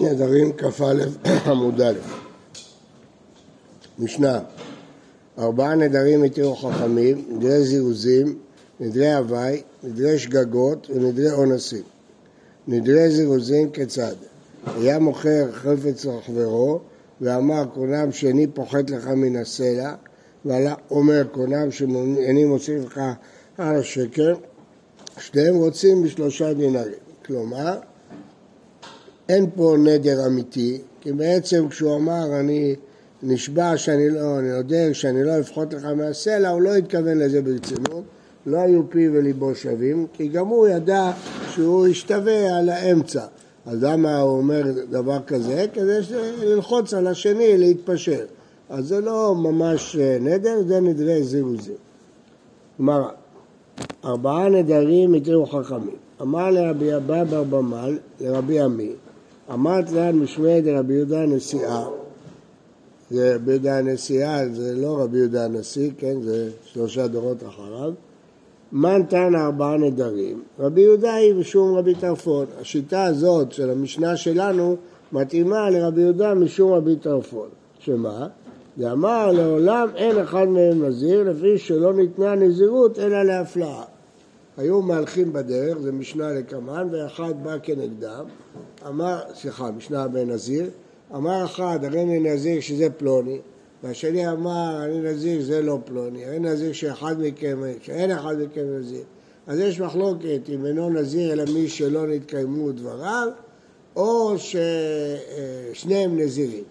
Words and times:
נדרים 0.00 0.52
כ"א 0.52 0.94
עמוד 1.46 1.80
א' 1.80 1.94
משנה 3.98 4.40
ארבעה 5.38 5.74
נדרים 5.74 6.24
התירו 6.24 6.56
חכמים, 6.56 7.24
נדרי 7.28 7.64
זירוזים, 7.64 8.38
נדרי 8.80 9.12
הוואי, 9.12 9.62
נדרי 9.82 10.18
שגגות 10.18 10.90
ונדרי 10.90 11.32
אונסים. 11.32 11.82
נדרי 12.68 13.10
זירוזים 13.10 13.70
כיצד? 13.70 14.14
היה 14.66 14.98
מוכר 14.98 15.52
חפץ 15.52 16.04
לחברו 16.04 16.80
ואמר 17.20 17.64
קונם 17.74 18.12
שאיני 18.12 18.46
פוחת 18.46 18.90
לך 18.90 19.06
מן 19.06 19.36
הסלע 19.36 19.94
ועלה 20.44 20.74
אומר 20.90 21.24
קונם 21.32 21.70
שאיני 21.70 22.44
מוסיף 22.44 22.84
לך 22.84 23.00
על 23.58 23.76
השקל 23.76 24.34
שניהם 25.18 25.54
רוצים 25.54 26.02
בשלושה 26.02 26.54
דינרים 26.54 26.94
כלומר 27.26 27.78
אין 29.28 29.46
פה 29.54 29.76
נדר 29.84 30.26
אמיתי, 30.26 30.78
כי 31.00 31.12
בעצם 31.12 31.68
כשהוא 31.68 31.96
אמר 31.96 32.40
אני 32.40 32.76
נשבע 33.22 33.76
שאני 33.76 34.10
לא, 34.10 34.38
אני 34.38 34.48
יודע 34.48 34.88
שאני 34.92 35.24
לא 35.24 35.40
אפחות 35.40 35.74
לך 35.74 35.84
מהסלע, 35.84 36.48
הוא 36.48 36.60
לא 36.60 36.74
התכוון 36.74 37.18
לזה 37.18 37.42
ברצינות, 37.42 38.02
לא 38.46 38.58
היו 38.58 38.90
פיו 38.90 39.12
וליבו 39.14 39.54
שווים, 39.54 40.06
כי 40.12 40.28
גם 40.28 40.46
הוא 40.46 40.68
ידע 40.68 41.10
שהוא 41.50 41.86
ישתווה 41.86 42.58
על 42.58 42.68
האמצע. 42.68 43.24
אז 43.66 43.84
למה 43.84 44.20
הוא 44.20 44.38
אומר 44.38 44.62
דבר 44.90 45.18
כזה? 45.26 45.66
כדי 45.72 45.98
ללחוץ 46.42 46.94
על 46.94 47.06
השני 47.06 47.58
להתפשר. 47.58 48.24
אז 48.68 48.88
זה 48.88 49.00
לא 49.00 49.34
ממש 49.34 49.96
נדר, 50.20 50.62
זה 50.68 50.80
נדרי 50.80 51.22
זירוזים. 51.22 51.74
כלומר, 52.76 53.08
ארבעה 54.04 54.48
נדרים 54.48 55.14
התירו 55.14 55.46
חכמים. 55.46 55.96
אמר 56.22 56.50
לרבי 56.50 56.96
אבא 56.96 57.24
בר 57.24 57.42
במל, 57.42 57.98
לרבי 58.20 58.60
עמי, 58.60 58.92
אמרת 59.52 59.92
להם 59.92 60.22
משמי 60.22 60.60
דרבי 60.60 60.94
יהודה 60.94 61.22
הנשיאה, 61.22 61.84
זה 63.10 63.34
רבי 63.34 63.52
יהודה 63.52 63.78
הנשיאה, 63.78 64.48
זה 64.48 64.74
לא 64.74 64.98
רבי 65.00 65.18
יהודה 65.18 65.44
הנשיא, 65.44 65.90
כן, 65.98 66.22
זה 66.22 66.50
שלושה 66.64 67.06
דורות 67.06 67.42
אחריו. 67.42 67.92
מה 68.72 68.98
נתן 68.98 69.34
ארבעה 69.34 69.76
נדרים? 69.76 70.42
רבי 70.58 70.80
יהודה 70.80 71.14
היא 71.14 71.34
משום 71.34 71.76
רבי 71.76 71.94
טרפון. 71.94 72.46
השיטה 72.60 73.04
הזאת 73.04 73.52
של 73.52 73.70
המשנה 73.70 74.16
שלנו 74.16 74.76
מתאימה 75.12 75.70
לרבי 75.70 76.00
יהודה 76.00 76.34
משום 76.34 76.72
רבי 76.72 76.96
טרפון. 76.96 77.48
שמה? 77.78 78.28
ואמר 78.78 79.32
לעולם 79.32 79.88
אין 79.96 80.18
אחד 80.18 80.48
מהם 80.48 80.84
נזיר 80.84 81.30
לפי 81.30 81.58
שלא 81.58 81.94
ניתנה 81.94 82.34
נזירות 82.34 82.98
אלא 82.98 83.22
להפלאה. 83.22 83.82
היו 84.56 84.82
מהלכים 84.82 85.32
בדרך, 85.32 85.78
זה 85.78 85.92
משנה 85.92 86.32
לקמן, 86.32 86.88
ואחד 86.92 87.44
בא 87.44 87.56
כנגדם, 87.62 88.24
אמר, 88.86 89.20
סליחה, 89.34 89.70
משנה 89.70 90.08
בן 90.08 90.30
נזיר, 90.30 90.70
אמר 91.14 91.44
אחד, 91.44 91.84
הרי 91.84 92.02
אני 92.02 92.20
נזיר 92.20 92.60
שזה 92.60 92.90
פלוני, 92.90 93.38
והשני 93.82 94.30
אמר, 94.30 94.84
אני 94.84 95.00
נזיר 95.00 95.40
שזה 95.40 95.62
לא 95.62 95.78
פלוני, 95.84 96.24
הרי 96.24 96.38
נזיר 96.38 96.72
שאחד 96.72 97.14
מכם, 97.18 97.62
שאין 97.82 98.10
אחד 98.10 98.36
מכם 98.42 98.78
נזיר. 98.78 99.02
אז 99.46 99.58
יש 99.58 99.80
מחלוקת 99.80 100.40
אם 100.48 100.66
אינו 100.66 100.90
נזיר 100.90 101.32
אלא 101.32 101.44
מי 101.54 101.68
שלא 101.68 102.06
נתקיימו 102.06 102.72
דבריו, 102.72 103.28
או 103.96 104.34
ששניהם 104.38 106.18
נזירים. 106.18 106.64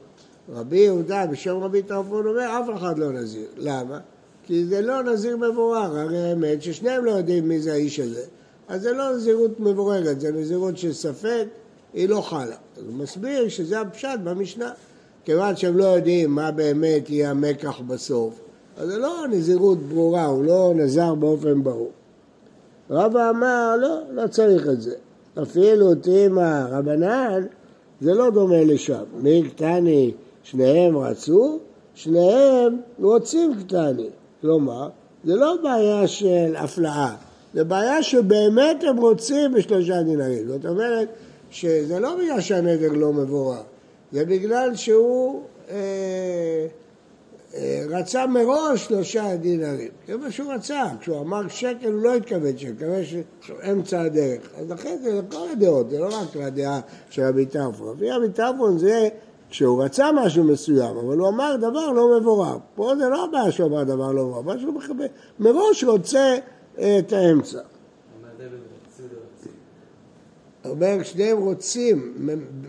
רבי 0.49 0.77
יהודה 0.77 1.25
בשם 1.25 1.57
רבי 1.57 1.81
טרפון 1.81 2.27
אומר, 2.27 2.59
אף 2.59 2.77
אחד 2.77 2.97
לא 2.97 3.11
נזיר. 3.11 3.47
למה? 3.57 3.99
כי 4.43 4.65
זה 4.65 4.81
לא 4.81 5.03
נזיר 5.03 5.37
מבורר, 5.37 5.99
הרי 5.99 6.29
האמת 6.29 6.61
ששניהם 6.61 7.05
לא 7.05 7.11
יודעים 7.11 7.47
מי 7.47 7.59
זה 7.59 7.73
האיש 7.73 7.99
הזה. 7.99 8.25
אז 8.67 8.81
זה 8.81 8.91
לא 8.91 9.15
נזירות 9.15 9.59
מבוררת, 9.59 10.21
זה 10.21 10.31
נזירות 10.31 10.77
של 10.77 10.93
ספק, 10.93 11.45
היא 11.93 12.09
לא 12.09 12.21
חלה. 12.21 12.55
אז 12.77 12.83
הוא 12.87 12.93
מסביר 12.93 13.49
שזה 13.49 13.81
הפשט 13.81 14.19
במשנה. 14.23 14.71
כיוון 15.25 15.55
שהם 15.55 15.77
לא 15.77 15.83
יודעים 15.83 16.31
מה 16.31 16.51
באמת 16.51 17.09
יהיה 17.09 17.31
המקח 17.31 17.79
בסוף, 17.87 18.39
אז 18.77 18.89
זה 18.89 18.97
לא 18.97 19.27
נזירות 19.29 19.79
ברורה, 19.79 20.25
הוא 20.25 20.43
לא 20.43 20.73
נזר 20.75 21.15
באופן 21.15 21.63
ברור. 21.63 21.91
רבא 22.89 23.29
אמר, 23.29 23.75
לא, 23.81 23.99
לא 24.11 24.27
צריך 24.27 24.67
את 24.67 24.81
זה. 24.81 24.95
אפילו 25.41 25.95
תימא 25.95 26.65
רבנן, 26.69 27.45
זה 28.01 28.13
לא 28.13 28.29
דומה 28.29 28.63
לשם. 28.63 29.03
מי 29.21 29.49
קטני, 29.49 30.11
שניהם 30.43 30.97
רצו, 30.97 31.59
שניהם 31.95 32.81
רוצים 32.99 33.53
קטני. 33.59 34.09
כלומר, 34.43 34.89
זה 35.23 35.35
לא 35.35 35.55
בעיה 35.63 36.07
של 36.07 36.55
הפלאה, 36.57 37.15
זה 37.53 37.63
בעיה 37.63 38.03
שבאמת 38.03 38.83
הם 38.83 38.97
רוצים 38.97 39.53
בשלושה 39.53 40.03
דינרים. 40.03 40.47
זאת 40.47 40.65
אומרת 40.65 41.09
שזה 41.49 41.99
לא 41.99 42.15
בגלל 42.15 42.41
שהנדר 42.41 42.91
לא 42.91 43.13
מבורר, 43.13 43.61
זה 44.11 44.25
בגלל 44.25 44.75
שהוא 44.75 45.41
אה, 45.69 45.75
אה, 47.55 47.83
רצה 47.89 48.27
מראש 48.27 48.85
שלושה 48.85 49.35
דינרים. 49.35 49.91
זה 50.07 50.17
מה 50.17 50.31
שהוא 50.31 50.53
רצה, 50.53 50.83
כשהוא 50.99 51.19
אמר 51.19 51.47
שקל 51.47 51.91
הוא 51.91 52.01
לא 52.01 52.15
התכוון 52.15 52.57
שקל, 52.57 52.71
התכוון 52.71 53.03
שאמצע 53.41 54.01
הדרך. 54.01 54.49
אז 54.57 54.71
לכן 54.71 54.97
זה 55.03 55.21
לכל 55.21 55.47
הדעות, 55.51 55.89
זה 55.89 55.99
לא 55.99 56.07
רק 56.07 56.35
לדעה 56.35 56.79
של 57.09 57.21
רבי 57.21 57.45
טרפון. 57.45 57.97
רבי 58.01 58.29
טרפון 58.33 58.77
זה 58.77 59.09
כשהוא 59.53 59.83
רצה 59.83 60.11
משהו 60.11 60.43
מסוים, 60.43 60.97
אבל 60.97 61.17
הוא 61.17 61.29
אמר 61.29 61.55
דבר 61.55 61.91
לא 61.91 62.19
מבורר. 62.19 62.57
פה 62.75 62.93
זה 62.97 63.09
לא 63.09 63.23
הבעיה 63.23 63.51
שהוא 63.51 63.67
אמר 63.67 63.83
דבר 63.83 64.11
לא 64.11 64.25
מבורר, 64.25 64.41
מה 64.41 64.59
שהוא 64.59 64.73
מכבד. 64.73 65.07
מראש 65.39 65.83
רוצה 65.83 66.37
את 66.75 67.13
האמצע. 67.13 67.59
אומר, 70.65 71.03
שניהם 71.03 71.37
רוצים, 71.37 72.13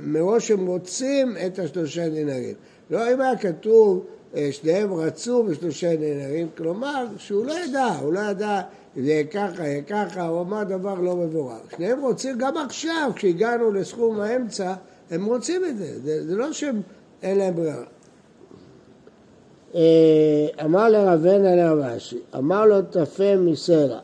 מראש 0.00 0.50
הם 0.50 0.66
רוצים 0.66 1.36
את 1.46 1.58
השלושה 1.58 2.08
דינרים. 2.08 2.54
לא 2.90 3.12
אם 3.12 3.20
היה 3.20 3.36
כתוב, 3.36 4.04
אה, 4.34 4.48
שניהם 4.52 4.94
רצו 4.94 5.42
בשלושה 5.42 5.96
דינרים, 5.96 6.48
כלומר 6.56 7.06
שהוא 7.16 7.46
לא 7.46 7.52
ידע, 7.64 7.86
הוא 7.86 8.12
לא 8.12 8.20
ידע 8.20 8.60
אם 8.96 9.04
זה 9.04 9.22
ככה, 9.30 9.66
יהיה 9.66 9.82
ככה, 9.82 10.26
הוא 10.26 10.40
אמר 10.40 10.62
דבר 10.62 10.94
לא 10.94 11.16
מבורר. 11.16 11.60
שניהם 11.76 12.00
רוצים 12.00 12.38
גם 12.38 12.56
עכשיו, 12.56 13.12
כשהגענו 13.16 13.72
לסכום 13.72 14.20
האמצע, 14.20 14.74
הם 15.10 15.24
רוצים 15.24 15.64
את 15.64 15.76
זה, 15.76 16.00
זה, 16.00 16.26
זה 16.26 16.36
לא 16.36 16.52
שהם 16.52 16.80
אין 17.22 17.38
להם 17.38 17.54
ברירה. 17.54 17.84
אה, 19.74 20.46
אמר 20.64 20.88
לרבנה 20.88 21.56
לרב 21.56 21.78
אשי, 21.78 22.18
אמר 22.36 22.66
לו 22.66 22.82
תפה 22.82 23.36
מסלע, 23.36 23.98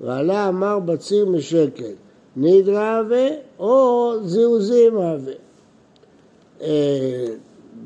ועלה 0.00 0.48
אמר 0.48 0.78
בציר 0.78 1.26
משקל, 1.26 1.92
נדרה 2.36 2.98
הווה 2.98 3.28
או 3.58 4.12
זיעוזים 4.24 4.96
הווה. 4.96 5.32
אה, 6.62 7.26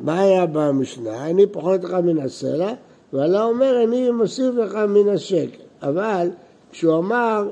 מה 0.00 0.20
היה 0.20 0.46
במשנה? 0.46 1.30
אני 1.30 1.46
פוחת 1.46 1.84
לך 1.84 1.90
מן 1.92 2.18
הסלע, 2.18 2.72
ועלה 3.12 3.44
אומר 3.44 3.84
אני 3.84 4.10
מוסיף 4.10 4.54
לך 4.54 4.74
מן 4.88 5.08
השקל. 5.08 5.62
אבל 5.82 6.30
כשהוא 6.72 6.98
אמר 6.98 7.48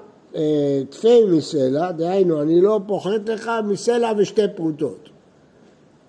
תפי 0.91 1.25
מסלע, 1.25 1.93
דהיינו, 1.93 2.43
אני 2.43 2.61
לא 2.61 2.81
פוחת 2.87 3.29
לך 3.29 3.51
מסלע 3.65 4.13
ושתי 4.19 4.43
פרוטות. 4.57 5.09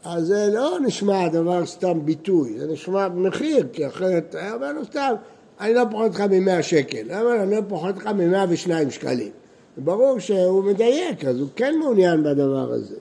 אז 0.03 0.27
זה 0.27 0.49
לא 0.53 0.77
נשמע 0.85 1.27
דבר 1.27 1.65
סתם 1.65 2.05
ביטוי, 2.05 2.59
זה 2.59 2.67
נשמע 2.67 3.07
מחיר, 3.09 3.67
כי 3.73 3.87
אחרת 3.87 4.35
היה 4.35 4.53
אומר 4.53 4.73
לו 4.73 4.85
סתם, 4.85 5.13
אני 5.61 5.73
לא 5.73 5.83
פוחת 5.91 6.15
לך 6.15 6.21
ממאה 6.29 6.63
שקל, 6.63 7.01
למה 7.05 7.43
אני 7.43 7.51
לא 7.55 7.61
פוחת 7.67 7.97
לך 7.97 8.07
ממאה 8.07 8.45
ושניים 8.49 8.91
שקלים. 8.91 9.31
ברור 9.77 10.19
שהוא 10.19 10.63
מדייק, 10.63 11.25
אז 11.25 11.39
הוא 11.39 11.47
כן 11.55 11.75
מעוניין 11.79 12.23
בדבר 12.23 12.71
הזה. 12.71 12.95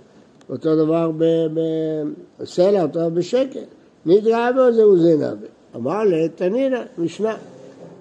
אותו 0.51 0.77
דבר 0.77 1.11
בסלע, 2.39 2.83
אותו 2.83 2.99
דבר 2.99 3.09
בשקל. 3.09 3.61
נדרע 4.07 4.53
בו 4.53 4.73
זהו 4.73 4.99
זנבה. 4.99 5.47
אמר 5.77 6.05
לתנינא, 6.05 6.81
משנה. 6.99 7.37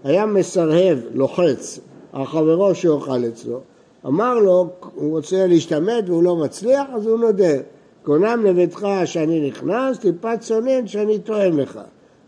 היה 0.04 0.26
מסרהב, 0.26 0.98
לוחץ, 1.14 1.80
על 2.14 2.26
חברו 2.26 2.76
שאוכל 2.76 3.26
אצלו, 3.28 3.60
אמר 4.06 4.40
לו, 4.40 4.70
הוא 4.96 5.12
רוצה 5.12 5.48
להשתמט 5.48 6.04
והוא 6.08 6.24
לא 6.24 6.36
מצליח, 6.36 6.88
אז 6.96 7.08
הוא 7.08 7.20
נודר. 7.20 7.62
קונם 8.04 8.46
לביתך 8.46 8.88
שאני 9.06 9.48
נכנס, 9.50 10.00
טיפת 10.00 10.40
צונן 10.40 10.88
שאני 10.88 11.20
טועם 11.20 11.60
לך. 11.60 11.80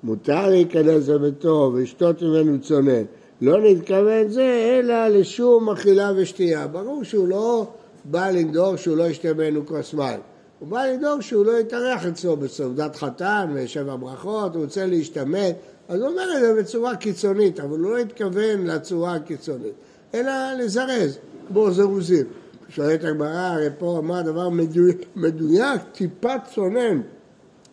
מותר 0.03 0.49
להיכנס 0.49 1.07
לביתו 1.07 1.71
ולשתות 1.73 2.21
ממנו 2.21 2.61
צונן. 2.61 3.03
לא 3.41 3.61
נתכוון 3.61 4.27
זה 4.29 4.79
אלא 4.79 5.07
לשום 5.07 5.69
אכילה 5.69 6.11
ושתייה. 6.15 6.67
ברור 6.67 7.03
שהוא 7.03 7.27
לא 7.27 7.67
בא 8.05 8.29
לדאוג 8.29 8.75
שהוא 8.75 8.97
לא 8.97 9.03
ישתה 9.03 9.33
ממנו 9.33 9.65
כוס 9.65 9.93
מים. 9.93 10.19
הוא 10.59 10.67
בא 10.67 10.85
לדאוג 10.85 11.21
שהוא 11.21 11.45
לא 11.45 11.59
יתארח 11.59 12.05
אצלו 12.05 12.37
בסעודת 12.37 12.95
חתן 12.95 13.51
ושבע 13.53 13.95
ברכות, 13.95 14.55
הוא 14.55 14.63
רוצה 14.63 14.85
להשתמט. 14.85 15.55
אז 15.91 16.01
הוא 16.01 16.09
אומר 16.09 16.23
את 16.35 16.41
זה 16.41 16.53
בצורה 16.59 16.95
קיצונית, 16.95 17.59
אבל 17.59 17.69
הוא 17.69 17.91
לא 17.91 17.97
התכוון 17.97 18.67
לצורה 18.67 19.15
הקיצונית, 19.15 19.73
אלא 20.13 20.31
לזרז, 20.59 21.17
כמו 21.47 21.71
זירוזים. 21.71 22.25
שואלת 22.69 23.03
הגמרא, 23.03 23.53
הרי 23.53 23.69
פה 23.77 23.97
אמר 23.97 24.21
דבר 24.21 24.49
מדויק, 24.49 25.05
מדויק, 25.15 25.81
טיפת 25.91 26.39
צונן. 26.53 27.01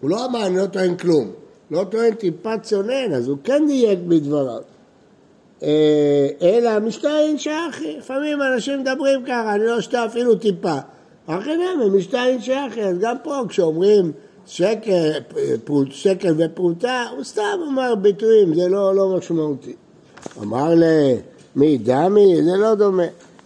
הוא 0.01 0.11
לא 0.11 0.27
אמר, 0.27 0.47
אני 0.47 0.57
לא 0.57 0.67
טוען 0.67 0.97
כלום. 0.97 1.31
לא 1.71 1.85
טוען 1.91 2.15
טיפת 2.15 2.59
צונן, 2.63 3.13
אז 3.13 3.29
הוא 3.29 3.39
כן 3.45 3.65
דייק 3.67 3.99
בדבריו. 4.09 4.63
אה, 5.63 6.29
אלא 6.43 6.79
משתהן 6.79 7.39
שאחי, 7.39 7.97
לפעמים 7.99 8.43
אנשים 8.43 8.81
מדברים 8.81 9.25
ככה, 9.25 9.55
אני 9.55 9.65
לא 9.65 9.79
אשתה 9.79 10.07
אפילו 10.07 10.35
טיפה. 10.35 10.79
אחי 11.27 11.57
נמי, 11.57 11.99
משתיים 11.99 12.41
שייכי, 12.41 12.83
אז 12.83 12.99
גם 12.99 13.17
פה 13.23 13.41
כשאומרים 13.49 14.13
שקר, 14.49 15.13
פרוט, 15.65 15.89
שקר 15.91 16.33
ופרוטה, 16.37 17.05
הוא 17.17 17.25
סתם 17.25 17.59
אמר 17.69 17.95
ביטויים, 17.95 18.55
זה 18.55 18.69
לא, 18.69 18.95
לא 18.95 19.17
משמעותי. 19.17 19.73
אמר 20.43 20.75
למי 20.75 21.79
דמי, 21.79 22.43
זה 22.45 22.57
לא 22.57 22.75
דומה. 22.75 23.03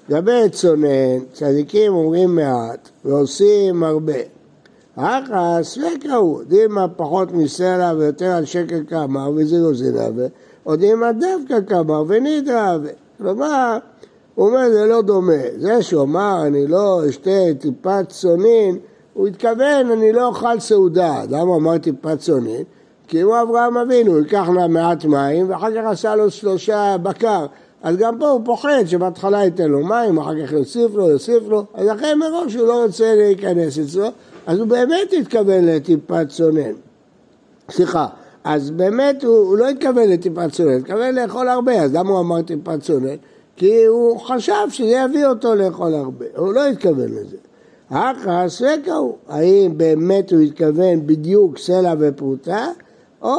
לגבי 0.08 0.50
צונן, 0.52 1.18
צדיקים 1.32 1.92
אומרים 1.92 2.34
מעט 2.34 2.88
ועושים 3.04 3.82
הרבה. 3.82 4.18
אחא 4.96 5.62
ספקה 5.62 6.14
הוא, 6.14 6.42
דימה 6.42 6.88
פחות 6.88 7.32
מסלע 7.32 7.92
ויותר 7.98 8.30
על 8.30 8.44
שקר 8.44 8.78
כמה 8.88 9.28
וזירוזינה 9.28 10.06
או 10.66 10.76
דימה 10.76 11.12
דווקא 11.12 11.58
כמה 11.66 12.02
ונדרה 12.08 12.76
כלומר, 13.18 13.78
הוא 14.34 14.46
אומר 14.46 14.70
זה 14.72 14.86
לא 14.86 15.02
דומה. 15.02 15.42
זה 15.58 15.82
שהוא 15.82 16.02
אמר 16.02 16.46
אני 16.46 16.66
לא 16.66 17.08
אשתה 17.08 17.30
טיפת 17.58 18.04
צונין, 18.08 18.78
הוא 19.14 19.28
התכוון 19.28 19.90
אני 19.92 20.12
לא 20.12 20.26
אוכל 20.26 20.60
סעודה. 20.60 21.22
למה 21.30 21.56
אמר 21.56 21.78
טיפת 21.78 22.18
צונין? 22.18 22.62
כי 23.08 23.20
הוא 23.20 23.34
אברהם 23.42 23.76
אבינו, 23.76 24.10
הוא 24.10 24.18
ייקח 24.18 24.48
לה 24.54 24.66
מעט 24.66 25.04
מים 25.04 25.50
ואחר 25.50 25.70
כך 25.76 25.90
עשה 25.90 26.16
לו 26.16 26.30
שלושה 26.30 26.96
בקר. 27.02 27.46
אז 27.82 27.96
גם 27.96 28.18
פה 28.18 28.28
הוא 28.28 28.40
פוחד 28.44 28.84
שבהתחלה 28.86 29.44
ייתן 29.44 29.68
לו 29.68 29.86
מים, 29.86 30.18
אחר 30.18 30.46
כך 30.46 30.52
יוסיף 30.52 30.94
לו, 30.94 31.10
יוסיף 31.10 31.42
לו, 31.48 31.64
אז 31.74 31.86
לכן 31.86 32.18
מראש 32.18 32.54
הוא 32.54 32.66
לא 32.66 32.84
רוצה 32.84 33.14
להיכנס 33.14 33.78
אצלו, 33.78 34.06
אז 34.46 34.58
הוא 34.58 34.66
באמת 34.66 35.12
התכוון 35.20 35.64
לטיפת 35.64 36.26
צונן. 36.28 36.72
סליחה, 37.70 38.06
אז 38.44 38.70
באמת 38.70 39.24
הוא, 39.24 39.36
הוא 39.36 39.56
לא 39.56 39.68
התכוון 39.68 40.08
לטיפת 40.08 40.52
צונן, 40.52 40.76
התכוון 40.76 41.14
לאכול 41.14 41.48
הרבה, 41.48 41.82
אז 41.82 41.94
למה 41.94 42.10
הוא 42.10 42.20
אמר 42.20 42.42
טיפת 42.42 42.80
צונן? 42.80 43.16
כי 43.56 43.84
הוא 43.84 44.20
חשב 44.20 44.70
שזה 44.70 44.94
יביא 45.04 45.26
אותו 45.26 45.54
לאכול 45.54 45.94
הרבה, 45.94 46.26
הוא 46.36 46.52
לא 46.52 46.66
התכוון 46.66 47.08
לזה. 47.08 47.36
אחא 47.92 48.48
ספקה 48.48 48.94
הוא, 48.94 49.16
האם 49.28 49.78
באמת 49.78 50.32
הוא 50.32 50.40
התכוון 50.40 51.06
בדיוק 51.06 51.58
סלע 51.58 51.94
ופרוטה, 51.98 52.66
או, 53.22 53.34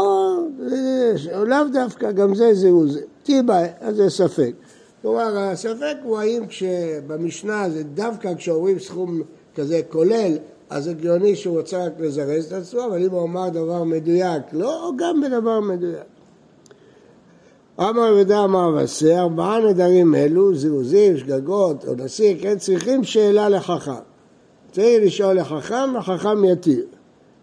או 1.36 1.46
לאו 1.46 1.58
דווקא, 1.74 2.12
גם 2.12 2.36
זה 2.36 2.54
זהו 2.54 2.88
זה. 2.88 3.02
טיבאי, 3.24 3.68
אז 3.82 3.96
זה 3.96 4.10
ספק. 4.10 4.52
כלומר, 5.02 5.38
הספק 5.38 5.96
הוא 6.04 6.18
האם 6.18 6.48
כשבמשנה 6.48 7.70
זה 7.70 7.84
דווקא 7.84 8.36
כשאומרים 8.36 8.80
סכום 8.80 9.22
כזה 9.56 9.82
כולל, 9.90 10.38
אז 10.70 10.88
הגיוני 10.88 11.36
שהוא 11.36 11.60
רוצה 11.60 11.86
רק 11.86 11.94
לזרז 12.00 12.46
את 12.46 12.52
עצמו, 12.52 12.86
אבל 12.86 13.04
אם 13.06 13.12
הוא 13.12 13.24
אמר 13.24 13.50
דבר 13.50 13.84
מדויק, 13.84 14.44
לא, 14.52 14.88
או 14.88 14.98
גם 14.98 15.22
בדבר 15.22 15.60
מדויק. 15.60 16.04
אמר 17.80 18.16
ודע 18.20 18.44
אמר 18.44 18.72
ועשה, 18.76 19.20
ארבעה 19.20 19.60
נדרים 19.60 20.16
אלו, 20.16 20.56
זירוזים, 20.56 21.18
שגגות, 21.18 21.86
או 21.88 21.94
נשיא, 21.96 22.36
כן, 22.42 22.58
צריכים 22.58 23.04
שאלה 23.04 23.50
לחכם. 23.50 24.13
צריך 24.74 25.06
לשאול 25.06 25.38
לחכם, 25.40 25.96
החכם 25.98 26.46
יתיר. 26.46 26.86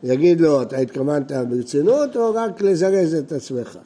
יגיד 0.02 0.40
לו, 0.40 0.62
אתה 0.62 0.76
התכוונת 0.76 1.32
ברצינות 1.32 2.16
או 2.16 2.34
רק 2.34 2.62
לזרז 2.62 3.14
את 3.14 3.32
עצמך? 3.32 3.78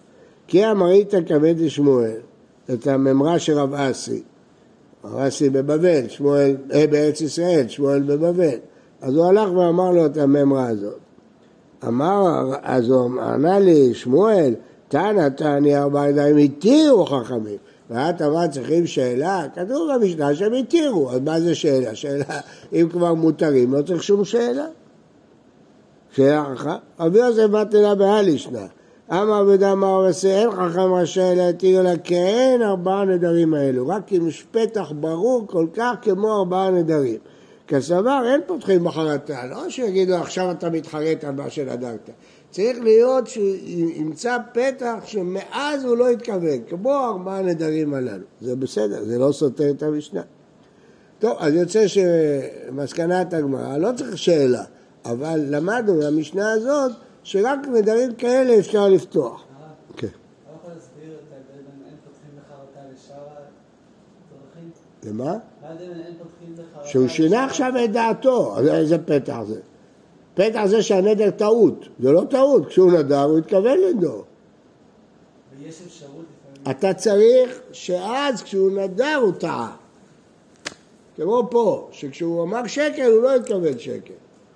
כי 0.47 0.71
אמרית 0.71 1.15
כבד 1.27 1.55
לשמואל, 1.59 2.17
את 2.75 2.87
הממרה 2.87 3.39
של 3.39 3.53
רב 3.53 3.75
אסי. 3.75 4.23
רב 5.05 5.19
אסי 5.19 5.51
בבבל, 5.51 6.09
שמואל, 6.09 6.57
אה, 6.73 6.87
בארץ 6.87 7.21
ישראל, 7.21 7.69
שמואל 7.69 8.03
בבבל. 8.03 8.59
אז 9.01 9.17
הוא 9.17 9.27
הלך 9.27 9.53
ואמר 9.53 9.91
לו 9.91 10.07
את 10.07 10.17
הממרה 10.17 10.69
הזאת. 10.69 10.99
אמר, 11.87 12.53
אז 12.63 12.91
הוא 12.91 13.21
ענה 13.21 13.59
לי, 13.59 13.95
שמואל, 13.95 14.55
תנא 14.89 15.29
תעני 15.29 15.77
ארבע 15.77 16.09
ידיים, 16.09 16.37
התירו 16.37 17.07
חכמים. 17.07 17.59
ואת 17.91 18.23
אמרת 18.23 18.51
צריכים 18.51 18.87
שאלה? 18.87 19.43
כתוב 19.55 19.91
במשנה 19.95 20.35
שהם 20.35 20.53
התירו, 20.53 21.11
אז 21.11 21.21
מה 21.21 21.41
זה 21.41 21.55
שאלה? 21.55 21.95
שאלה, 21.95 22.41
אם 22.73 22.89
כבר 22.93 23.15
מותרים, 23.15 23.73
לא 23.73 23.83
צריך 23.83 24.03
שום 24.03 24.25
שאלה. 24.25 24.67
שאלה 26.13 26.53
אחת. 26.53 26.81
רבי 27.01 27.19
יוסף 27.19 27.47
מתנה 27.51 27.95
בהלישנה. 27.95 28.67
אמר 29.13 29.45
ודאמר 29.49 29.99
ועשה 29.99 30.29
אין 30.29 30.51
חכם 30.51 30.95
רשאי 30.95 31.37
להתיר 31.37 31.81
אלא 31.81 31.91
אין 32.11 32.63
ארבעה 32.63 33.05
נדרים 33.05 33.55
האלו, 33.55 33.89
רק 33.89 34.13
יש 34.13 34.47
פתח 34.51 34.93
ברור 35.01 35.47
כל 35.47 35.67
כך 35.75 35.95
כמו 36.03 36.39
ארבעה 36.39 36.71
נדרים. 36.71 37.19
כסבר 37.69 38.23
אין 38.33 38.41
פותחים 38.47 38.85
בחרטה, 38.85 39.47
לא 39.47 39.71
שיגידו 39.71 40.15
עכשיו 40.15 40.51
אתה 40.51 40.71
מתחרט 40.71 41.25
על 41.25 41.35
מה 41.35 41.51
שנדרת. 41.51 42.11
צריך 42.55 42.79
להיות 42.83 43.27
שימצא 43.27 44.39
פתח 44.53 44.95
שמאז 45.05 45.85
הוא 45.85 45.97
לא 45.97 46.09
התכוון, 46.09 46.59
כמו 46.69 46.95
ארבעה 46.95 47.43
נדרים 47.43 47.95
הללו. 47.95 48.25
זה 48.41 48.57
בסדר, 48.57 49.05
זה 49.05 49.19
לא 49.19 49.33
סותר 49.33 49.71
את 49.71 49.83
המשנה. 49.83 50.23
טוב, 51.19 51.37
אז 51.39 51.55
יוצא 51.55 51.87
שמסקנת 51.89 53.35
הגמרא, 53.35 53.77
לא 53.77 53.91
צריך 53.97 54.19
שאלה, 54.19 54.65
אבל 55.05 55.41
למדנו 55.49 55.95
מהמשנה 55.95 56.53
הזאת 56.53 56.93
שרק 57.23 57.59
נדרים 57.69 58.15
כאלה 58.15 58.59
אפשר 58.59 58.89
לפתוח. 58.89 59.45
כן. 59.97 60.07
לא 65.05 65.11
למה? 65.11 65.37
שהוא 66.85 67.09
שינה 67.09 67.45
עכשיו 67.45 67.73
את 67.85 67.93
דעתו, 67.93 68.59
אז 68.59 68.67
איזה 68.67 68.99
פתח 68.99 69.39
זה? 69.47 69.61
פתח 70.35 70.65
זה 70.67 70.83
שהנדר 70.83 71.31
טעות, 71.31 71.85
זה 72.01 72.13
לא 72.13 72.23
טעות, 72.31 72.67
כשהוא 72.67 72.93
נדר 72.93 73.23
הוא 73.23 73.39
התכוון 73.39 73.79
לנדור. 73.79 74.25
ויש 75.59 75.83
אפשרות 75.87 76.25
אתה 76.71 76.95
צריך 76.95 77.61
שאז 77.73 78.43
כשהוא 78.43 78.71
נדר 78.71 79.21
הוא 79.23 79.33
טעה. 79.33 79.77
כמו 81.17 81.49
פה, 81.51 81.89
שכשהוא 81.93 82.43
אמר 82.43 82.67
שקל 82.67 83.11
הוא 83.13 83.23
לא 83.23 83.37
התכוון 83.37 83.79
שקל. 83.79 84.15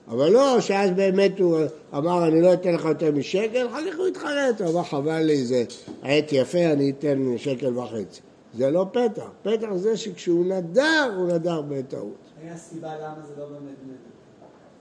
אבל 0.09 0.31
לא 0.31 0.61
שאז 0.61 0.91
באמת 0.91 1.39
הוא 1.39 1.59
אמר 1.95 2.29
אני 2.29 2.43
לא 2.43 2.53
אתן 2.53 2.75
לך 2.75 2.85
יותר 2.85 3.13
משקל, 3.13 3.67
אחר 3.67 3.91
כך 3.91 3.99
הוא 3.99 4.07
התחרט, 4.07 4.61
הוא 4.61 4.71
אמר 4.71 4.83
חבל 4.83 5.23
לי 5.23 5.45
זה 5.45 5.65
עת 6.03 6.33
יפה 6.33 6.65
אני 6.65 6.91
אתן 6.91 7.35
שקל 7.37 7.79
וחצי. 7.79 8.21
זה 8.55 8.71
לא 8.71 8.87
פתח, 8.93 9.29
פתח 9.43 9.69
זה 9.75 9.97
שכשהוא 9.97 10.45
נדר 10.45 11.15
הוא 11.17 11.29
נדר 11.29 11.63
בטעות. 11.69 12.15
היה 12.43 12.57
סיבה 12.57 12.95
למה 12.97 13.17
זה 13.27 13.41
לא 13.41 13.47
באמת 13.47 13.77
נדר. 13.87 14.18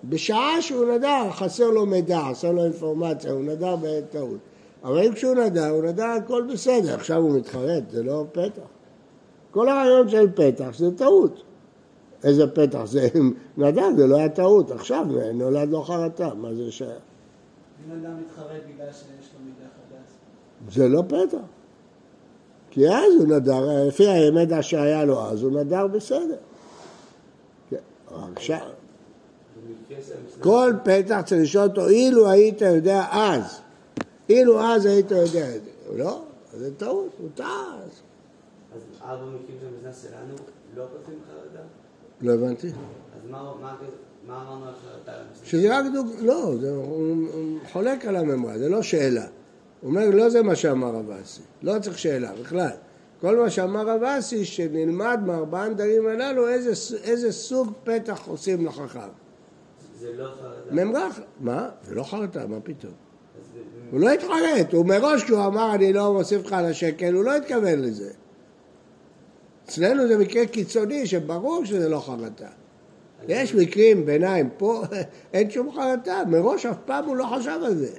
בשעה 0.10 0.62
שהוא 0.62 0.86
נדר 0.86 1.32
חסר 1.32 1.70
לו 1.70 1.86
מידע, 1.86 2.22
חסר 2.32 2.52
לו 2.52 2.64
אינפורמציה, 2.64 3.32
הוא 3.32 3.44
נדר 3.44 3.76
בטעות. 3.82 4.40
אבל 4.84 5.04
אם 5.04 5.14
כשהוא 5.14 5.36
נדר, 5.36 5.70
הוא 5.70 5.84
נדר 5.84 6.06
הכל 6.06 6.48
בסדר, 6.54 6.96
עכשיו 6.96 7.18
הוא 7.18 7.38
מתחרט, 7.38 7.84
זה 7.90 8.04
לא 8.04 8.26
פתח. 8.32 8.62
כל 9.52 9.70
הרעיון 9.70 10.10
של 10.10 10.32
פתח 10.36 10.78
זה 10.78 10.98
טעות. 10.98 11.44
איזה 12.24 12.48
פתח 12.48 12.86
זה, 12.86 13.08
נדל, 13.58 13.92
זה 13.98 14.08
לא 14.08 14.16
היה 14.16 14.30
טעות, 14.30 14.72
עכשיו 14.72 15.06
נולד 15.34 15.70
לו 15.70 15.84
חרטה, 15.84 16.34
מה 16.34 16.54
זה 16.54 16.72
שייך? 16.72 16.92
אם 16.92 17.92
אדם 17.92 18.12
מתחרט 18.22 18.62
בגלל 18.74 18.92
שיש 18.92 19.30
לו 19.34 19.46
מידע 19.46 19.68
חדש. 19.76 20.76
זה 20.76 20.88
לא 20.88 21.04
פתח. 21.08 21.46
כי 22.70 22.90
אז 22.90 23.14
הוא 23.20 23.28
נדר, 23.28 23.88
לפי 23.88 24.08
הימדע 24.08 24.64
שהיה 24.64 25.06
לו 25.06 25.22
אז, 25.22 25.44
הוא 25.44 25.52
נדר 25.52 25.88
בסדר. 25.88 26.38
כן, 27.70 27.78
עכשיו, 28.36 28.68
כל 30.40 30.74
פתח 30.84 31.22
צריך 31.26 31.42
לשאול 31.42 31.64
אותו, 31.64 31.88
אילו 31.90 32.30
היית 32.30 32.62
יודע 32.62 33.06
אז, 33.12 33.60
אילו 34.30 34.62
אז 34.62 34.86
היית 34.86 35.12
יודע 35.12 35.56
את 35.56 35.62
זה. 35.64 35.98
לא, 35.98 36.24
זה 36.54 36.76
טעות, 36.76 37.10
הוא 37.18 37.30
טעה 37.36 37.80
אז. 37.84 37.90
אז 38.76 38.82
ארבע 39.02 39.26
מקרים 39.26 39.58
המזנה 39.74 39.94
שלנו 39.94 40.36
לא 40.76 40.86
פותחים 40.94 41.20
חרדה? 41.28 41.66
לא 42.22 42.32
הבנתי. 42.32 42.68
אז 42.68 43.30
מה 43.30 43.40
אמרנו 44.28 44.66
על 44.66 44.74
חרטה? 44.74 45.12
שזה 45.44 45.80
רק 45.80 45.86
דוג... 45.94 46.08
לא, 46.22 46.44
הוא, 46.44 47.60
חולק 47.72 48.06
על 48.06 48.16
הממרה, 48.16 48.58
זה 48.58 48.70
לא 48.70 48.82
שאלה. 48.82 49.26
הוא 49.82 49.90
אומר, 49.90 50.10
לא 50.10 50.30
זה 50.30 50.44
מה 50.44 50.56
שאמר 50.56 50.88
רב 50.88 51.12
אסי, 51.12 51.42
לא 51.64 51.80
צריך 51.82 52.00
שאלה 52.00 52.32
בכלל. 52.42 52.70
כל 53.22 53.38
מה 53.38 53.50
שאמר 53.50 53.90
רב 53.90 54.04
אסי, 54.04 54.46
שנלמד 54.46 55.20
מארבעה 55.26 55.70
נדרים 55.70 56.08
הללו 56.08 56.48
איזה, 56.48 56.98
איזה 57.04 57.32
סוג 57.32 57.74
פתח 57.84 58.28
עושים 58.28 58.66
לחכם. 58.66 59.27
זה 60.00 60.14
לא 60.18 60.30
חרטה. 60.42 61.22
מה? 61.40 61.70
זה 61.84 61.96
לא 61.96 62.04
חרטה, 62.04 62.48
מה 62.48 62.60
פתאום? 62.64 62.94
הוא 63.92 64.00
לא 64.00 64.10
התחרט, 64.10 64.74
הוא 64.74 64.86
מראש 64.86 65.24
כשהוא 65.24 65.46
אמר 65.46 65.76
אני 65.76 65.94
לא 65.94 66.14
מוסיף 66.14 66.46
לך 66.46 66.54
על 66.54 66.66
השקל, 66.66 67.14
הוא 67.14 67.24
לא 67.24 67.36
התכוון 67.36 67.80
לזה. 67.80 68.12
אצלנו 69.66 70.08
זה 70.08 70.18
מקרה 70.18 70.46
קיצוני 70.46 71.08
שברור 71.08 71.66
שזה 71.66 71.90
לא 71.90 72.00
חרטה. 72.00 72.48
יש 73.28 73.56
מקרים 73.56 74.06
ביניים, 74.06 74.50
פה 74.58 74.84
אין 75.34 75.50
שום 75.50 75.72
חרטה, 75.76 76.24
מראש 76.28 76.66
אף 76.66 76.78
פעם 76.86 77.06
הוא 77.06 77.16
לא 77.16 77.26
חשב 77.38 77.60
על 77.66 77.76
זה. 77.76 77.94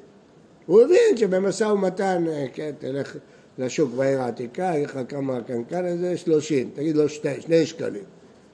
הוא 0.66 0.82
הבין 0.82 1.16
שבמשא 1.16 1.64
ומתן, 1.64 2.24
אה, 2.28 2.46
כן, 2.54 2.70
תלך 2.78 3.16
לשוק 3.58 3.90
בעיר 3.94 4.20
העתיקה, 4.20 4.72
יגיד 4.74 4.86
לך 4.86 4.98
כמה 5.08 5.40
קנקן 5.40 5.84
הזה, 5.84 6.16
שלושים, 6.16 6.70
תגיד 6.74 6.96
לו 6.96 7.08
שתי, 7.08 7.40
שני 7.40 7.66
שקלים, 7.66 8.04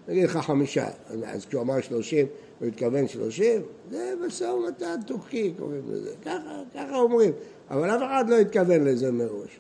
תגיד 0.07 0.25
לך 0.25 0.37
חמישה, 0.37 0.87
אז 1.25 1.47
כשהוא 1.47 1.63
אמר 1.63 1.81
שלושים, 1.81 2.27
הוא 2.59 2.69
התכוון 2.69 3.09
שלושים, 3.09 3.63
זה 3.91 4.15
משא 4.27 4.45
ומתן 4.45 5.01
טורקי 5.07 5.55
קוראים 5.59 5.83
לזה, 5.91 6.11
ככה, 6.25 6.61
ככה 6.75 6.97
אומרים, 6.97 7.33
אבל 7.71 7.91
אף 7.91 8.03
אחד 8.03 8.25
לא 8.29 8.37
התכוון 8.37 8.85
לזה 8.85 9.13
מראש. 9.13 9.59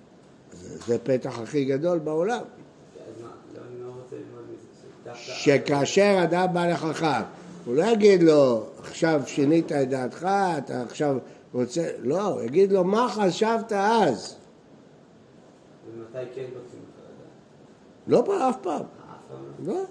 זה, 0.52 0.78
זה 0.86 0.98
פתח 0.98 1.38
הכי 1.38 1.64
גדול 1.64 1.98
בעולם. 1.98 2.42
שכאשר 5.14 6.20
אדם 6.22 6.46
בא 6.52 6.66
לחכם 6.66 7.22
הוא 7.64 7.74
לא 7.74 7.84
יגיד 7.84 8.22
לו, 8.22 8.66
עכשיו 8.78 9.22
שינית 9.26 9.72
את 9.72 9.88
דעתך, 9.88 10.28
אתה 10.58 10.82
עכשיו 10.82 11.16
רוצה... 11.52 11.90
לא, 11.98 12.26
הוא 12.26 12.42
יגיד 12.42 12.72
לו, 12.72 12.84
מה 12.84 13.08
חשבת 13.08 13.72
אז? 13.72 14.36
ומתי 15.86 16.18
כן 16.34 16.44
פותחים 16.54 16.80
בחרדה? 16.94 17.28
לא 18.06 18.22
פעם, 18.26 18.48
אף 18.48 18.56
פעם. 18.62 18.80
אף 18.80 18.86
פעם 19.28 19.66
לא. 19.66 19.84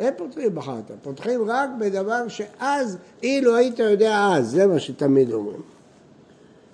אין 0.00 0.14
פותחים 0.16 0.54
בחרת, 0.54 0.90
פותחים 1.02 1.40
רק 1.46 1.70
בדבר 1.80 2.28
שאז, 2.28 2.98
אילו 3.22 3.56
היית 3.56 3.78
יודע 3.78 4.28
אז, 4.32 4.50
זה 4.50 4.66
מה 4.66 4.78
שתמיד 4.78 5.32
אומרים. 5.32 5.60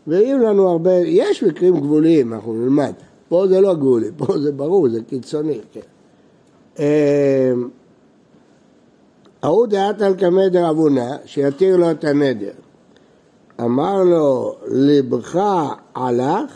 ויהיו 0.07 0.39
לנו 0.39 0.69
הרבה, 0.69 0.93
יש 0.95 1.43
מקרים 1.43 1.81
גבוליים, 1.81 2.33
אנחנו 2.33 2.55
נלמד. 2.55 2.93
פה 3.29 3.47
זה 3.49 3.61
לא 3.61 3.75
גבולי, 3.75 4.11
פה 4.17 4.39
זה 4.39 4.53
ברור, 4.53 4.89
זה 4.89 5.01
קיצוני, 5.03 5.61
כן. 5.73 5.81
אמ, 6.79 7.69
ההוא 9.43 9.67
דעת 9.67 10.03
על 10.03 10.15
קמא 10.15 10.49
דרבונה, 10.49 11.17
שיתיר 11.25 11.77
לו 11.77 11.91
את 11.91 12.05
הנדר. 12.05 12.53
אמר 13.61 14.03
לו, 14.05 14.57
לבך 14.67 15.39
הלך, 15.95 16.53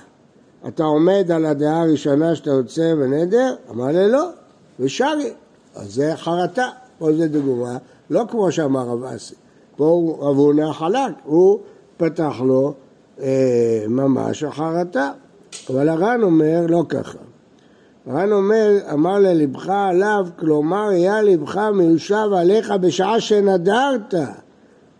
אתה 0.68 0.84
עומד 0.84 1.30
על 1.30 1.46
הדעה 1.46 1.82
הראשונה 1.82 2.34
שאתה 2.34 2.50
יוצא 2.50 2.94
בנדר? 2.94 3.54
אמר 3.70 3.86
לי 3.86 4.10
לא, 4.10 4.28
ושרי. 4.80 5.32
אז 5.74 5.94
זה 5.94 6.12
חרטה, 6.16 6.68
פה 6.98 7.12
זה 7.12 7.28
דוגמה, 7.28 7.78
לא 8.10 8.24
כמו 8.30 8.52
שאמר 8.52 8.88
רב 8.88 9.04
אסי. 9.04 9.34
פה 9.76 10.16
רב 10.20 10.36
הונא 10.36 10.72
חלק, 10.72 11.12
הוא 11.24 11.58
פתח 11.96 12.40
לו 12.44 12.74
אה, 13.20 13.84
ממש 13.88 14.42
החרטה. 14.42 15.10
אבל 15.70 15.88
הר"ן 15.88 16.22
אומר 16.22 16.66
לא 16.68 16.82
ככה. 16.88 17.18
הר"ן 18.06 18.32
אומר, 18.32 18.78
אמר 18.92 19.18
ללבך 19.18 19.68
עליו, 19.68 20.26
כלומר, 20.38 20.88
היה 20.88 21.22
לבך 21.22 21.56
מיושב 21.56 22.28
עליך 22.36 22.70
בשעה 22.70 23.20
שנדרת. 23.20 24.14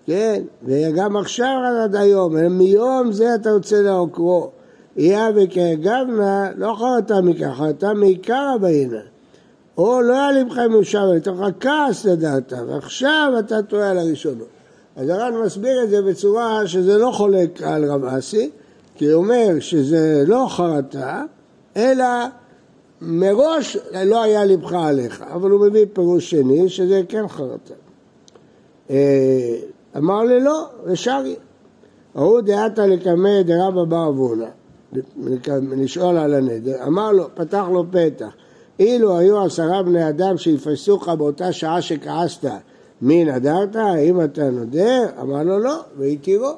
כן, 0.06 0.42
וגם 0.64 1.16
עכשיו 1.16 1.56
עד 1.84 1.96
היום, 1.96 2.36
מיום 2.36 3.12
זה 3.12 3.34
אתה 3.34 3.50
רוצה 3.50 3.82
לעוקרו. 3.82 4.50
יהיה 4.96 5.30
וכהגבנה, 5.34 6.50
לא 6.56 6.76
חרטה 6.78 7.20
מכך, 7.20 7.54
חרטה 7.56 7.94
מעיקר 7.94 8.52
הבעינה. 8.54 9.09
או 9.80 10.00
לא 10.00 10.12
היה 10.12 10.32
לבך 10.32 10.58
מיושב, 10.58 11.04
לתוך 11.16 11.40
הכעס 11.40 12.04
לדעת, 12.04 12.52
ועכשיו 12.68 13.32
אתה 13.38 13.62
טועה 13.62 13.90
על 13.90 13.98
הראשונות. 13.98 14.48
אז 14.96 15.08
הר"ן 15.08 15.34
מסביר 15.44 15.82
את 15.82 15.90
זה 15.90 16.02
בצורה 16.02 16.66
שזה 16.66 16.98
לא 16.98 17.10
חולק 17.14 17.62
על 17.62 17.90
רב 17.90 18.04
אסי, 18.04 18.50
כי 18.94 19.06
הוא 19.06 19.22
אומר 19.22 19.60
שזה 19.60 20.22
לא 20.26 20.46
חרטה, 20.48 21.24
אלא 21.76 22.04
מראש 23.00 23.76
לא 24.04 24.22
היה 24.22 24.44
לבך 24.44 24.72
עליך, 24.72 25.24
אבל 25.32 25.50
הוא 25.50 25.66
מביא 25.66 25.86
פירוש 25.92 26.30
שני 26.30 26.68
שזה 26.68 27.02
כן 27.08 27.28
חרטה. 27.28 27.74
אה, 28.90 29.56
אמר 29.96 30.22
לי 30.22 30.40
לא, 30.40 30.68
ושרי. 30.84 31.36
ההוא 32.14 32.40
דעתה 32.40 32.86
לקמא 32.86 33.42
דרבא 33.42 33.84
בר 33.84 34.08
אבונה, 34.08 34.48
לשאול 35.76 36.16
על 36.16 36.34
הנדר, 36.34 36.86
אמר 36.86 37.12
לו, 37.12 37.24
פתח 37.34 37.64
לו 37.72 37.84
פתח, 37.90 38.30
אילו 38.80 39.18
היו 39.18 39.44
עשרה 39.44 39.82
בני 39.82 40.08
אדם 40.08 40.38
שיפסוך 40.38 41.08
באותה 41.08 41.52
שעה 41.52 41.82
שכעסת, 41.82 42.44
מי 43.02 43.24
נדרת? 43.24 43.76
האם 43.76 44.24
אתה 44.24 44.50
נודר? 44.50 45.06
אמר 45.20 45.42
לו 45.42 45.58
לא, 45.58 45.80
והתירו, 45.98 46.50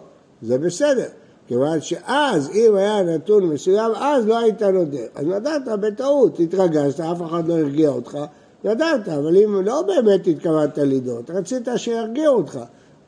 זה 0.43 0.59
בסדר. 0.59 1.07
כיוון 1.49 1.81
שאז, 1.81 2.51
אם 2.55 2.75
היה 2.75 3.03
נתון 3.03 3.45
מסוים, 3.45 3.93
אז 3.95 4.27
לא 4.27 4.39
היית 4.39 4.63
נודר. 4.63 5.07
אז 5.15 5.27
נדרת 5.27 5.81
בטעות, 5.81 6.41
התרגשת, 6.41 7.01
אף 7.01 7.23
אחד 7.23 7.49
לא 7.49 7.59
הרגיע 7.59 7.89
אותך, 7.89 8.19
נדרת, 8.65 9.09
אבל 9.09 9.37
אם 9.37 9.63
לא 9.65 9.83
באמת 9.83 10.27
התכוונת 10.27 10.79
לדעות, 10.79 11.31
רצית 11.31 11.69
שירגיעו 11.77 12.37
אותך. 12.37 12.59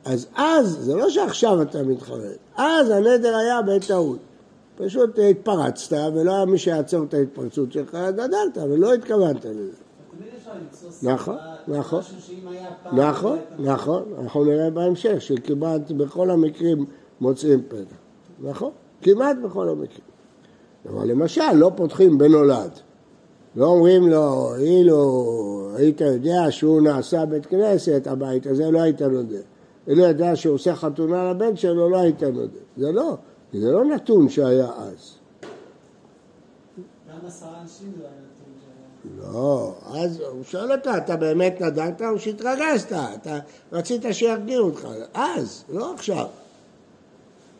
אז 0.05 0.27
אז, 0.35 0.77
זה 0.81 0.95
לא 0.95 1.09
שעכשיו 1.09 1.61
אתה 1.61 1.83
מתחרט, 1.83 2.37
אז 2.57 2.89
הנדר 2.89 3.35
היה 3.35 3.61
בטעות. 3.61 4.19
פשוט 4.75 5.19
התפרצת 5.29 5.97
ולא 6.15 6.35
היה 6.35 6.45
מי 6.45 6.57
שיעצור 6.57 7.03
את 7.03 7.13
ההתפרצות 7.13 7.71
שלך, 7.71 7.95
נדרת, 7.95 8.57
ולא 8.69 8.93
התכוונת 8.93 9.45
לזה. 9.45 9.71
נכון, 11.03 11.35
נכון. 11.67 12.01
נכון, 12.93 13.37
לא 13.37 13.41
הייתה- 13.61 13.71
נכון, 13.73 14.03
אנחנו 14.21 14.43
נראה 14.45 14.69
בהמשך 14.69 15.15
שכמעט 15.21 15.91
בכל 15.91 16.29
המקרים 16.29 16.85
מוצאים 17.21 17.61
פתח. 17.67 17.95
נכון, 18.39 18.71
כמעט 19.01 19.37
בכל 19.43 19.69
המקרים. 19.69 19.99
אבל 20.89 21.07
למשל, 21.07 21.51
לא 21.53 21.71
פותחים 21.75 22.17
בנולד. 22.17 22.71
לא 23.55 23.65
אומרים 23.65 24.09
לו, 24.09 24.55
אילו 24.57 25.31
היית 25.75 26.01
יודע 26.01 26.51
שהוא 26.51 26.81
נעשה 26.81 27.25
בית 27.25 27.45
כנסת, 27.45 28.07
הבית 28.07 28.47
הזה, 28.47 28.71
לא 28.71 28.81
היית 28.81 29.01
נודע. 29.01 29.37
אילו 29.87 30.03
ידע 30.03 30.35
שהוא 30.35 30.55
עושה 30.55 30.75
חתונה 30.75 31.31
לבן 31.31 31.55
שלו, 31.55 31.89
לא 31.89 31.97
היית 31.97 32.23
נודע. 32.23 32.59
זה 32.77 32.91
לא, 32.91 33.15
זה 33.53 33.71
לא 33.71 33.85
נתון 33.85 34.29
שהיה 34.29 34.69
אז. 34.77 35.15
גם 37.09 37.27
עשרה 37.27 37.61
אנשים 37.61 37.91
זה 37.97 38.03
היה 38.03 38.11
נתון 38.11 38.53
שהיה... 38.59 39.31
לא, 39.33 39.73
אז 39.85 40.19
הוא 40.19 40.43
שואל 40.43 40.71
אותה, 40.71 40.97
אתה 40.97 41.15
באמת 41.15 41.61
נדרת 41.61 42.01
או 42.01 42.19
שהתרגשת? 42.19 42.91
אתה 42.91 43.39
רצית 43.71 44.05
שירגיעו 44.11 44.65
אותך, 44.65 44.87
אז, 45.13 45.63
לא 45.69 45.93
עכשיו. 45.93 46.25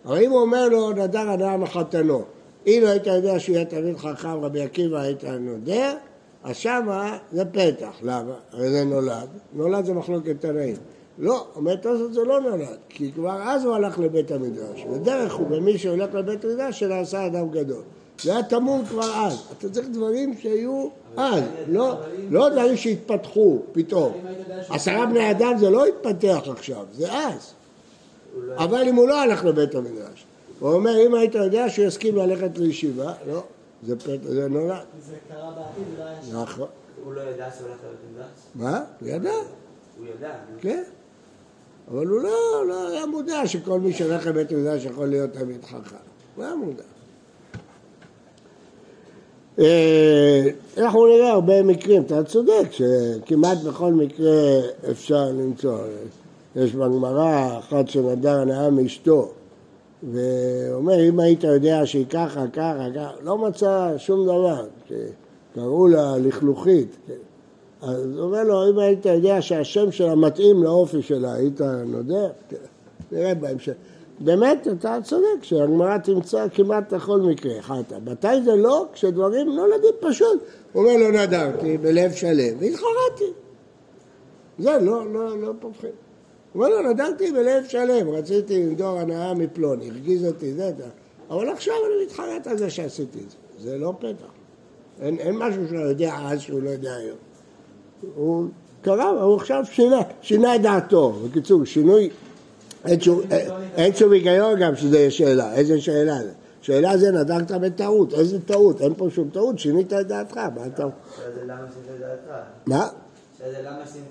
אבל 0.05 0.17
אם 0.17 0.31
הוא 0.31 0.41
אומר 0.41 0.69
לו, 0.69 0.91
נדר 0.91 1.33
אדם 1.33 1.61
מחתנו, 1.61 2.23
אילו 2.65 2.87
היית 2.87 3.07
יודע 3.07 3.39
שהוא 3.39 3.55
יהיה 3.55 3.65
תלמיד 3.65 3.97
חכם, 3.97 4.43
רבי 4.43 4.61
עקיבא 4.61 4.97
היית 4.97 5.23
נודר, 5.23 5.95
אז 6.43 6.55
שמה 6.55 7.17
זה 7.31 7.45
פתח, 7.45 7.95
למה? 8.01 8.35
הרי 8.51 8.69
זה 8.69 8.85
נולד, 8.85 9.27
נולד 9.53 9.85
זה 9.85 9.93
מחלוקת 9.93 10.35
תנאים. 10.39 10.75
לא, 11.19 11.47
אומר 11.55 11.75
תוספות 11.75 12.13
זה 12.13 12.23
לא 12.23 12.41
נולד, 12.41 12.77
כי 12.89 13.11
כבר 13.11 13.41
אז 13.43 13.65
הוא 13.65 13.73
הלך 13.75 13.99
לבית 13.99 14.31
המדרש, 14.31 14.85
ודרך 14.91 15.33
הוא 15.33 15.47
במי 15.47 15.77
שהולך 15.77 16.13
לבית 16.13 16.45
המדרש 16.45 16.79
שנעשה 16.79 17.25
אדם 17.25 17.49
גדול. 17.49 17.81
זה 18.21 18.31
היה 18.31 18.43
טמון 18.43 18.85
כבר 18.85 19.25
אז, 19.25 19.43
אתה 19.57 19.69
צריך 19.69 19.87
דברים 19.91 20.37
שהיו 20.37 20.87
אז, 21.17 21.43
לא, 21.67 21.95
לא 22.29 22.49
דברים 22.49 22.77
שהתפתחו 22.77 23.59
פתאום. 23.71 24.13
עשרה 24.69 25.05
בני 25.05 25.31
אדם 25.31 25.57
זה 25.59 25.69
לא 25.69 25.85
התפתח 25.85 26.41
עכשיו, 26.47 26.85
זה 26.93 27.13
אז. 27.13 27.53
אבל 28.55 28.87
אם 28.89 28.95
הוא 28.95 29.07
לא 29.07 29.21
הלך 29.21 29.45
לבית 29.45 29.75
המדרש, 29.75 30.25
הוא 30.59 30.73
אומר, 30.73 31.05
אם 31.05 31.15
היית 31.15 31.35
יודע 31.35 31.69
שהוא 31.69 31.85
יסכים 31.85 32.15
ללכת 32.15 32.57
לישיבה, 32.57 33.13
לא, 33.27 33.43
זה 33.83 34.47
נולד. 34.49 34.77
זה 35.07 35.15
קרה 35.29 35.51
בעתיד, 35.51 35.99
לא 35.99 36.03
היה 36.03 36.23
שם. 36.23 36.41
נכון. 36.41 36.67
הוא 37.03 37.13
לא 37.13 37.21
ידע 37.21 37.47
שהוא 37.57 37.67
הולך 37.67 37.79
לבית 37.83 37.99
המדרש? 38.09 38.29
מה? 38.55 38.83
הוא 38.99 39.09
ידע, 39.09 39.31
הוא 39.97 40.07
ידע. 40.17 40.33
כן. 40.61 40.83
אבל 41.91 42.07
הוא 42.07 42.21
לא, 42.21 42.65
לא 42.67 42.87
היה 42.87 43.05
מודע 43.05 43.47
שכל 43.47 43.79
מי 43.79 43.93
שהולך 43.93 44.27
לבית 44.27 44.51
המדרש 44.51 44.85
יכול 44.85 45.07
להיות 45.07 45.31
תלמיד 45.31 45.65
חכם. 45.65 45.95
הוא 46.35 46.43
היה 46.43 46.55
מודע. 46.55 46.83
אה, 49.59 50.43
אנחנו 50.77 51.07
נראה 51.07 51.31
הרבה 51.31 51.63
מקרים, 51.63 52.01
אתה 52.01 52.23
צודק 52.23 52.71
שכמעט 52.71 53.57
בכל 53.57 53.93
מקרה 53.93 54.59
אפשר 54.91 55.25
למצוא. 55.29 55.77
יש 56.55 56.75
בגמרא 56.75 57.59
אחד 57.59 57.87
שנדר 57.87 58.39
הנאה 58.39 58.69
מאשתו 58.69 59.31
ואומר 60.13 61.09
אם 61.09 61.19
היית 61.19 61.43
יודע 61.43 61.85
שהיא 61.85 62.05
ככה, 62.09 62.47
ככה, 62.53 62.87
ככה, 62.95 63.11
לא 63.23 63.37
מצא 63.37 63.93
שום 63.97 64.25
דבר, 64.25 64.65
קראו 65.55 65.87
לה 65.87 66.17
לכלוכית. 66.17 66.97
אז 67.85 68.17
הוא 68.17 68.25
אומר 68.25 68.43
לו, 68.43 68.69
אם 68.69 68.79
היית 68.79 69.05
יודע 69.05 69.41
שהשם 69.41 69.91
שלה 69.91 70.15
מתאים 70.15 70.63
לאופי 70.63 71.01
שלה, 71.01 71.33
היית 71.33 71.61
נודע? 71.85 72.27
כן. 72.49 72.55
נראה 73.11 73.35
בהמשך. 73.35 73.73
באמת, 74.19 74.67
אתה 74.67 74.97
צודק, 75.03 75.41
שהגמרא 75.41 75.97
תמצא 75.97 76.45
כמעט 76.53 76.93
בכל 76.93 77.19
מקרה, 77.19 77.61
חטא. 77.61 77.95
מתי 78.05 78.41
זה 78.45 78.55
לא? 78.55 78.85
כשדברים 78.93 79.55
נולדים 79.55 79.93
פשוט. 79.99 80.41
הוא 80.73 80.83
אומר 80.83 80.97
לו, 80.97 81.11
נדרתי 81.11 81.77
בלב 81.77 82.11
שלם, 82.11 82.57
והתחרטתי. 82.59 83.31
זה 84.59 84.77
לא, 84.81 85.13
לא, 85.13 85.41
לא 85.41 85.51
פותחים. 85.59 85.89
הוא 86.53 86.65
אומר 86.65 86.81
לו, 86.81 86.89
נדרתי 86.89 87.31
בלב 87.31 87.63
שלם, 87.67 88.09
רציתי 88.09 88.63
לנדור 88.63 88.99
הנאה 88.99 89.33
מפלוני, 89.33 89.89
הרגיז 89.89 90.25
אותי, 90.25 90.53
זה, 90.53 90.71
זה. 90.77 90.83
אבל 91.29 91.49
עכשיו 91.49 91.75
אני 91.85 92.05
מתחרט 92.05 92.47
על 92.47 92.57
זה 92.57 92.69
שעשיתי 92.69 93.19
את 93.25 93.29
זה. 93.29 93.37
זה 93.69 93.77
לא 93.77 93.93
פתח. 93.99 94.31
אין, 95.01 95.17
אין 95.19 95.35
משהו 95.37 95.67
שהוא 95.67 95.79
יודע 95.79 96.15
אז 96.21 96.41
שהוא 96.41 96.61
לא 96.61 96.69
יודע 96.69 96.93
היום. 96.93 97.17
הוא 98.15 98.45
קרא, 98.81 99.03
הוא 99.05 99.35
עכשיו 99.35 99.63
שינה, 99.71 100.01
שינה 100.21 100.55
את 100.55 100.61
דעתו. 100.61 101.11
בקיצור, 101.11 101.65
שינוי, 101.65 102.09
אין 102.85 103.01
שום, 103.01 103.21
אין- 103.31 103.49
אין 103.75 103.95
שום 103.95 104.11
היגיון 104.11 104.59
גם 104.59 104.75
שזה 104.75 104.97
יהיה 104.99 105.11
שאלה. 105.11 105.53
איזה 105.53 105.81
שאלה 105.81 106.17
זה? 106.23 106.31
שאלה 106.61 106.97
זה 106.97 107.11
נדרת 107.11 107.51
בטעות, 107.51 108.13
איזה 108.13 108.39
טעות? 108.39 108.81
אין 108.81 108.93
פה 108.97 109.07
שום 109.09 109.29
טעות, 109.33 109.59
שינית 109.59 109.93
את 109.93 110.07
דעתך, 110.07 110.37
מה 110.37 110.65
אתה... 110.67 110.83
למה 110.83 110.91
שינית 111.73 111.89
את 111.95 111.99
דעתך? 111.99 112.37
מה? 112.65 112.87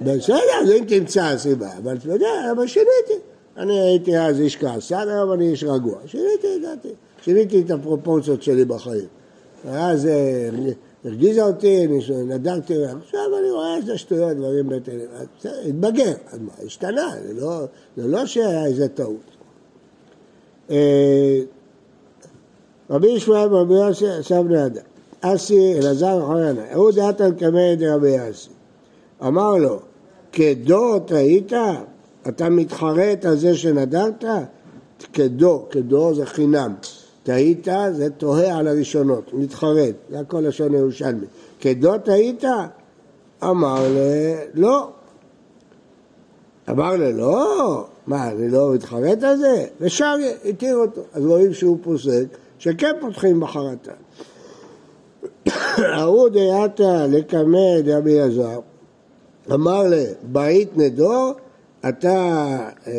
בסדר, 0.01 0.39
אז 0.63 0.71
אם 0.71 0.85
תמצא 0.89 1.37
סיבה, 1.39 1.69
אבל 1.83 1.97
אתה 1.97 2.09
יודע, 2.09 2.27
אבל 2.57 2.67
שיניתי. 2.67 3.25
אני 3.57 3.81
הייתי 3.81 4.19
אז 4.19 4.41
איש 4.41 4.57
כעסן, 4.57 5.09
היום 5.09 5.33
אני 5.33 5.49
איש 5.51 5.65
רגוע. 5.65 5.99
שיניתי 6.07 6.47
את 6.57 6.63
דעתי. 6.63 6.89
שיניתי 7.23 7.61
את 7.63 7.71
הפרופורציות 7.71 8.43
שלי 8.43 8.65
בחיים. 8.65 9.05
ואז 9.65 10.07
אה, 10.07 10.49
הרגיזה 11.05 11.43
אותי, 11.43 11.87
נדרתי, 12.27 12.75
עכשיו 12.85 13.39
אני 13.39 13.51
רואה 13.51 13.77
איזה 13.77 13.99
שטויות, 13.99 14.37
דברים 14.37 14.69
בטלים. 14.69 15.09
התבגר, 15.69 16.13
אז 16.33 16.39
מה, 16.41 16.53
השתנה, 16.67 17.15
זה 17.27 17.41
לא, 17.41 17.61
זה 17.97 18.07
לא 18.07 18.27
שהיה 18.27 18.67
איזה 18.67 18.89
טעות. 18.89 19.31
אה, 20.71 21.41
רבי 22.91 23.09
ישמעאל 23.09 23.55
ורבי 23.55 23.75
יוסי 23.75 24.35
בני 24.45 24.67
אדם. 24.67 24.83
אסי 25.21 25.75
אלעזר 25.79 26.19
וחרנה, 26.23 26.73
אהוד 26.73 26.95
דעתן 26.95 27.35
קמא 27.35 27.75
דרבי 27.75 28.31
אסי. 28.31 28.51
אמר 29.27 29.57
לו, 29.57 29.79
כדו 30.33 30.99
טעית? 30.99 31.53
אתה 32.29 32.49
מתחרט 32.49 33.25
על 33.25 33.37
זה 33.37 33.55
שנדרת? 33.55 34.25
כדו, 35.13 35.67
כדו 35.71 36.15
זה 36.15 36.27
חינם. 36.27 36.75
טעית 37.25 37.69
זה 37.93 38.11
תוהה 38.11 38.59
על 38.59 38.69
הראשונות, 38.69 39.35
מתחרט, 39.35 39.95
זה 40.11 40.21
הכל 40.21 40.41
לשון 40.41 40.75
ירושלמי. 40.75 41.27
כדו 41.61 41.99
טעית? 41.99 42.45
אמר 43.45 43.89
ל... 43.89 43.99
לא. 44.55 44.89
אמר 46.71 46.97
ל... 46.97 47.03
לא, 47.03 47.87
מה, 48.07 48.31
אני 48.31 48.49
לא 48.49 48.75
מתחרט 48.75 49.23
על 49.23 49.37
זה? 49.37 49.67
ושם 49.81 50.19
התיר 50.45 50.77
אותו. 50.77 51.01
אז 51.13 51.27
רואים 51.27 51.55
שהוא 51.55 51.79
פוסק 51.83 52.25
שכן 52.59 52.93
פותחים 53.01 53.41
בחרטה. 53.41 53.93
ההוא 55.97 56.29
דעתה 56.29 57.07
לקמא 57.07 57.81
דרבי 57.85 58.21
אלעזר, 58.21 58.61
אמר 59.53 59.83
לה, 59.83 60.05
בעית 60.23 60.77
נדור, 60.77 61.33
אתה 61.89 62.11
אה, 62.87 62.93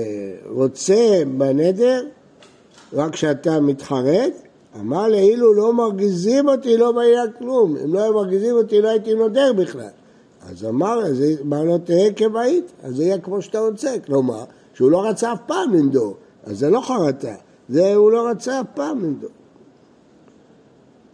רוצה 0.50 1.24
בנדר 1.38 2.02
רק 2.96 3.14
כשאתה 3.14 3.60
מתחרט? 3.60 4.34
אמר 4.80 5.08
לה, 5.08 5.18
אילו 5.18 5.54
לא 5.54 5.74
מרגיזים 5.74 6.50
אותי, 6.50 6.78
לא 6.78 6.92
בעיה 6.92 7.24
כלום. 7.38 7.76
אם 7.84 7.94
לא 7.94 8.04
היו 8.04 8.14
מרגיזים 8.14 8.56
אותי, 8.56 8.82
לא 8.82 8.90
הייתי 8.90 9.16
נודר 9.16 9.54
בכלל. 9.54 9.90
אז 10.50 10.66
אמר 10.66 11.14
זה 11.14 11.36
אמר 11.42 11.64
לו, 11.64 11.78
תהיה 11.78 12.14
כבעית, 12.14 12.72
אז 12.84 12.96
זה 12.96 13.04
יהיה 13.04 13.20
כמו 13.20 13.42
שאתה 13.42 13.60
רוצה. 13.60 13.96
כלומר, 14.06 14.44
שהוא 14.74 14.92
לא 14.92 15.06
רצה 15.06 15.34
אף 15.34 15.40
פעם 15.46 15.74
לנדור, 15.74 16.16
אז 16.44 16.60
זה 16.60 16.70
לא 16.70 16.82
חרטה. 16.82 17.36
זה 17.70 17.96
הוא 17.96 18.12
לא 18.12 18.28
רצה 18.28 18.62
אף 18.62 18.66
פעם 18.74 19.04
לנדור. 19.04 19.30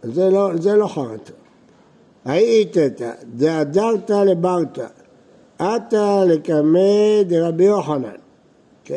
זה 0.02 0.30
לא, 0.30 0.50
זה 0.60 0.76
לא 0.76 0.86
חרטה. 0.86 1.32
האיתתא 2.24 3.12
דהדרת 3.34 4.10
לברתא, 4.10 4.86
עתה 5.58 6.24
לקמא 6.24 7.22
דרבי 7.26 7.64
יוחנן. 7.64 8.16
כן. 8.84 8.96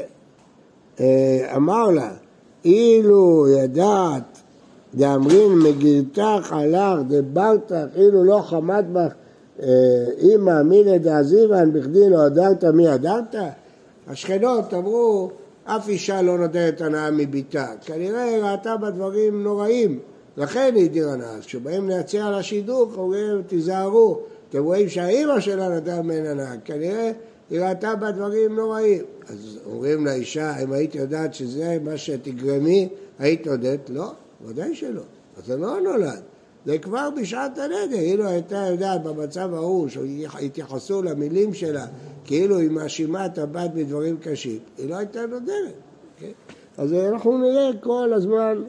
אה, 1.00 1.54
אמר 1.56 1.92
לה, 1.92 2.12
אילו 2.66 3.48
ידעת 3.48 4.42
דאמרין 4.96 5.52
מגילתך 5.52 6.52
עלך 6.54 7.00
דברתך, 7.08 7.76
אילו 7.96 8.24
לא 8.24 8.42
חמת 8.42 8.86
בך 8.94 9.14
אימא 10.20 10.52
אה, 10.52 10.64
מילא 10.64 10.98
דעזיבן 10.98 11.74
בכדי 11.74 12.10
לא 12.10 12.22
הדרת 12.22 12.64
מי 12.64 12.88
הדרת? 12.88 13.36
השכנות 14.08 14.74
אמרו, 14.74 15.30
אף 15.66 15.88
אישה 15.88 16.22
לא 16.22 16.38
נותנת 16.38 16.82
הנאה 16.82 17.12
מביתה. 17.12 17.68
כנראה 17.86 18.52
ראתה 18.52 18.78
בה 18.78 18.90
דברים 18.90 19.44
נוראים, 19.44 20.00
לכן 20.38 20.72
היא 20.76 20.86
הדירה 20.86 21.14
הנאה. 21.14 21.40
כשבאים 21.42 21.90
להציע 21.90 22.26
על 22.26 22.34
השידוך, 22.34 22.98
אומרים, 22.98 23.42
תיזהרו, 23.48 24.20
אתם 24.50 24.64
רואים 24.64 24.90
שהאימא 24.90 25.40
שלה 25.40 25.70
נתנה 25.70 26.02
ממנה 26.02 26.32
הנאה. 26.32 26.58
כנראה 26.66 27.12
היא 27.50 27.62
ראתה 27.62 27.96
בה 27.96 28.12
דברים 28.12 28.56
נוראים. 28.56 29.04
אז 29.28 29.60
אומרים 29.66 30.06
לאישה, 30.06 30.64
אם 30.64 30.72
היית 30.72 30.96
יודעת 30.96 31.34
שזה 31.34 31.78
מה 31.84 31.98
שתגרמי, 31.98 32.90
היית 33.20 33.48
נודדת? 33.48 33.90
לא, 33.90 34.12
ודאי 34.46 34.76
שלא. 34.76 35.02
אז 35.38 35.46
זה 35.46 35.58
לא 35.58 35.82
נולד. 35.82 36.22
זה 36.66 36.78
כבר 36.78 37.10
בשעת 37.22 37.58
הנדר, 37.58 38.00
אילו 38.00 38.28
הייתה 38.28 38.68
יודעת 38.72 39.04
במצב 39.04 39.54
ההוא, 39.54 39.88
שהתייחסו 39.90 41.02
למילים 41.02 41.54
שלה 41.54 41.86
כאילו 42.26 42.58
היא 42.58 42.70
מאשימה 42.70 43.26
את 43.26 43.38
הבת 43.38 43.70
בדברים 43.74 44.18
קשים, 44.18 44.60
היא 44.78 44.90
לא 44.90 44.96
הייתה 44.96 45.26
נודרת. 45.26 45.74
כן? 46.20 46.32
אז 46.78 46.94
אנחנו 46.94 47.38
נראה 47.38 47.70
כל 47.82 48.14
הזמן 48.14 48.64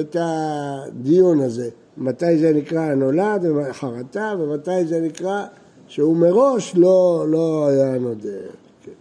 את 0.00 0.16
הדיון 0.20 1.40
הזה, 1.40 1.68
מתי 1.96 2.38
זה 2.38 2.52
נקרא 2.52 2.94
נולד 2.94 3.46
וחרטה, 3.56 4.34
ומתי 4.38 4.86
זה 4.86 5.00
נקרא 5.00 5.46
שהוא 5.92 6.16
מראש 6.16 6.74
לא, 6.76 7.24
לא 7.28 7.68
היה 7.68 7.98
נודר. 7.98 8.50
כן. 8.84 8.92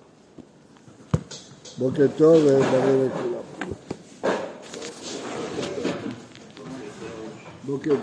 בוקר 1.77 2.07
טוב 2.17 2.35
ובריא 2.35 3.05
לכולם. 3.05 3.71
בוקר 7.65 7.95